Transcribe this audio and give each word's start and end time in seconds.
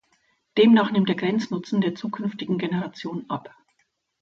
Demnach 0.57 0.89
nimmt 0.89 1.09
der 1.09 1.15
Grenznutzen 1.15 1.79
der 1.79 1.93
zukünftigen 1.93 2.57
Generation 2.57 3.29
ab. 3.29 3.55